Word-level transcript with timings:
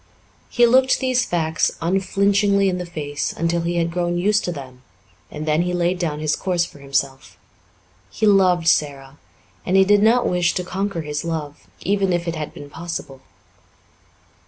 He 0.49 0.65
looked 0.65 0.97
these 0.99 1.25
facts 1.25 1.77
unflinchingly 1.79 2.69
in 2.69 2.79
the 2.79 2.87
face 2.87 3.33
until 3.33 3.61
he 3.61 3.75
had 3.75 3.91
grown 3.91 4.17
used 4.17 4.43
to 4.45 4.51
them, 4.51 4.81
and 5.29 5.45
then 5.47 5.61
he 5.61 5.73
laid 5.75 5.99
down 5.99 6.19
his 6.19 6.35
course 6.35 6.65
for 6.65 6.79
himself. 6.79 7.37
He 8.09 8.25
loved 8.25 8.67
Sara 8.67 9.19
and 9.63 9.77
he 9.77 9.85
did 9.85 10.01
not 10.01 10.27
wish 10.27 10.55
to 10.55 10.63
conquer 10.63 11.01
his 11.01 11.23
love, 11.23 11.67
even 11.81 12.13
if 12.13 12.27
it 12.27 12.35
had 12.35 12.51
been 12.51 12.67
possible. 12.67 13.21